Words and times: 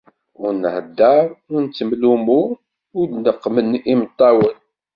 Ur 0.43 0.51
nheddeṛ, 0.61 1.25
ur 1.51 1.59
nettemlummu, 1.65 2.41
ur 2.97 3.05
d-qqmen 3.25 3.69
imeṭṭawen. 3.91 4.57